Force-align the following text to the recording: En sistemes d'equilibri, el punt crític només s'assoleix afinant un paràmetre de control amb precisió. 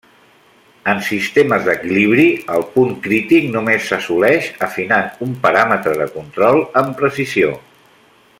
En 0.93 1.01
sistemes 1.07 1.67
d'equilibri, 1.67 2.25
el 2.55 2.65
punt 2.77 2.95
crític 3.03 3.47
només 3.57 3.91
s'assoleix 3.91 4.49
afinant 4.69 5.23
un 5.27 5.37
paràmetre 5.45 5.97
de 6.01 6.09
control 6.17 6.65
amb 6.83 6.99
precisió. 7.05 7.57